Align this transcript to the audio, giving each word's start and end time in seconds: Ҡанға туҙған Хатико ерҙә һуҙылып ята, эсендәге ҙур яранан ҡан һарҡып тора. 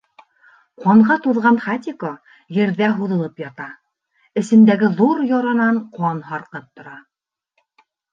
Ҡанға 0.83 1.15
туҙған 1.25 1.57
Хатико 1.65 2.09
ерҙә 2.57 2.87
һуҙылып 3.01 3.41
ята, 3.43 3.67
эсендәге 4.43 4.89
ҙур 5.03 5.21
яранан 5.33 5.79
ҡан 5.99 6.23
һарҡып 6.31 6.65
тора. 6.81 6.97